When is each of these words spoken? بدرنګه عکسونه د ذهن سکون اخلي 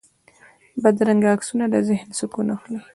بدرنګه 0.81 1.29
عکسونه 1.35 1.65
د 1.73 1.75
ذهن 1.89 2.09
سکون 2.19 2.47
اخلي 2.55 2.79